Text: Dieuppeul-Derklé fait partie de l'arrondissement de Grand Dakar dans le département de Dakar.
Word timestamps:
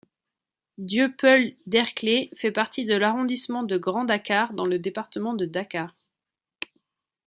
Dieuppeul-Derklé 0.79 2.31
fait 2.35 2.51
partie 2.51 2.85
de 2.85 2.95
l'arrondissement 2.95 3.61
de 3.61 3.77
Grand 3.77 4.03
Dakar 4.05 4.51
dans 4.53 4.65
le 4.65 4.79
département 4.79 5.35
de 5.35 5.45
Dakar. 5.45 5.93